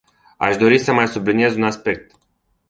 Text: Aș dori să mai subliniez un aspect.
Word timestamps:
Aș 0.37 0.55
dori 0.57 0.77
să 0.77 0.93
mai 0.93 1.07
subliniez 1.07 1.55
un 1.55 1.63
aspect. 1.63 2.11